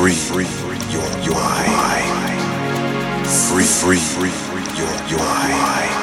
[0.00, 0.46] Free, free
[0.90, 2.40] your, your mind.
[3.28, 3.98] Free, free
[4.78, 5.99] your, your mind.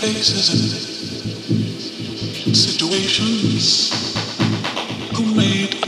[0.00, 0.48] Faces
[2.46, 4.14] and situations.
[5.16, 5.87] Who made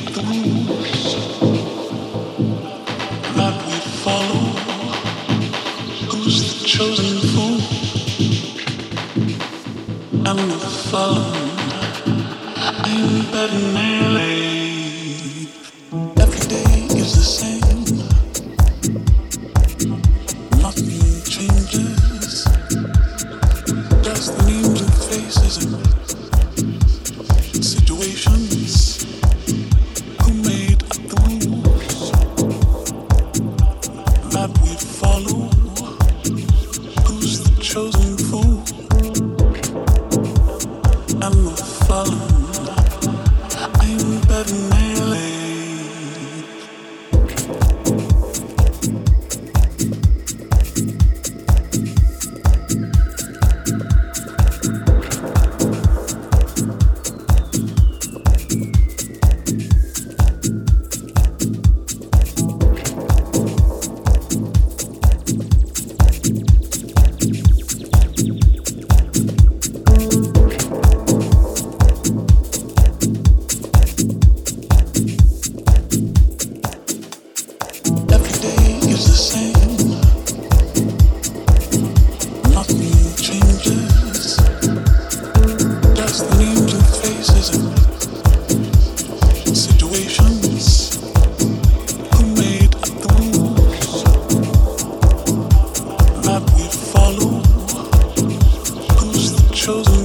[99.61, 100.00] chose